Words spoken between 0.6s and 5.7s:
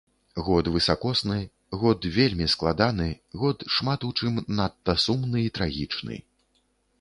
высакосны, год вельмі складаны, год шмат у чым надта сумны і